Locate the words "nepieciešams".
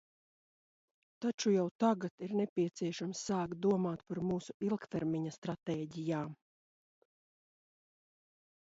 2.39-3.21